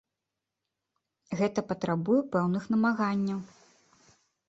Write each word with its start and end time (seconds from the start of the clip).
Гэта 1.43 1.59
патрабуе 1.73 2.19
пэўных 2.35 2.63
намаганняў. 2.75 3.49